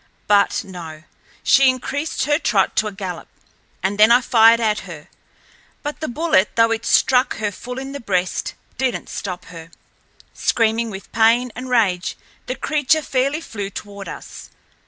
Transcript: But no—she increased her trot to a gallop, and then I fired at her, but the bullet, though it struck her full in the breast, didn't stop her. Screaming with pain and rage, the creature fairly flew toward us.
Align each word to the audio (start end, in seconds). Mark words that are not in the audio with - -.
But 0.25 0.63
no—she 0.63 1.69
increased 1.69 2.23
her 2.23 2.39
trot 2.39 2.75
to 2.77 2.87
a 2.87 2.91
gallop, 2.91 3.27
and 3.83 3.99
then 3.99 4.09
I 4.11 4.19
fired 4.19 4.59
at 4.59 4.79
her, 4.89 5.09
but 5.83 5.99
the 5.99 6.07
bullet, 6.07 6.55
though 6.55 6.71
it 6.71 6.87
struck 6.87 7.37
her 7.37 7.51
full 7.51 7.77
in 7.77 7.91
the 7.91 7.99
breast, 7.99 8.55
didn't 8.79 9.09
stop 9.09 9.45
her. 9.53 9.69
Screaming 10.33 10.89
with 10.89 11.11
pain 11.11 11.51
and 11.55 11.69
rage, 11.69 12.17
the 12.47 12.55
creature 12.55 13.03
fairly 13.03 13.41
flew 13.41 13.69
toward 13.69 14.09
us. 14.09 14.49